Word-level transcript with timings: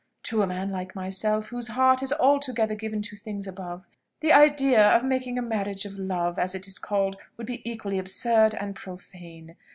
To 0.23 0.41
a 0.41 0.47
man 0.47 0.71
like 0.71 0.95
myself, 0.95 1.49
whose 1.49 1.67
heart 1.67 2.01
is 2.01 2.11
altogether 2.11 2.73
given 2.73 3.03
to 3.03 3.15
things 3.15 3.45
above, 3.47 3.85
the 4.19 4.33
idea 4.33 4.81
of 4.83 5.03
making 5.03 5.37
a 5.37 5.43
marriage 5.43 5.85
of 5.85 5.99
love, 5.99 6.39
as 6.39 6.55
it 6.55 6.65
is 6.67 6.79
called, 6.79 7.17
would 7.37 7.45
be 7.45 7.61
equally 7.69 7.99
absurd 7.99 8.55
and 8.55 8.73
profane. 8.75 9.57